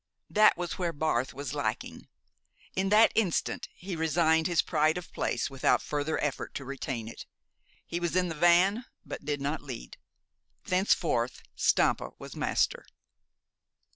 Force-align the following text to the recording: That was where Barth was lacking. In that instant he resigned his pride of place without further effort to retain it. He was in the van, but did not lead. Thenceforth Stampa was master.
That 0.31 0.57
was 0.57 0.79
where 0.79 0.93
Barth 0.93 1.31
was 1.31 1.53
lacking. 1.53 2.07
In 2.75 2.89
that 2.89 3.11
instant 3.13 3.69
he 3.71 3.95
resigned 3.95 4.47
his 4.47 4.63
pride 4.63 4.97
of 4.97 5.13
place 5.13 5.47
without 5.47 5.79
further 5.79 6.17
effort 6.23 6.55
to 6.55 6.65
retain 6.65 7.07
it. 7.07 7.27
He 7.85 7.99
was 7.99 8.15
in 8.15 8.27
the 8.27 8.33
van, 8.33 8.85
but 9.05 9.25
did 9.25 9.39
not 9.41 9.61
lead. 9.61 9.97
Thenceforth 10.63 11.43
Stampa 11.53 12.13
was 12.17 12.35
master. 12.35 12.87